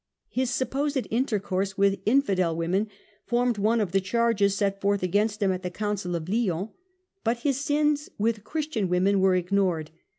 [0.29, 2.87] His supposed intercourse with Infidel women
[3.27, 6.69] formed one of the charges set forth against him at the Council of Lyons,
[7.23, 9.91] but his sins with Christian women were ignored.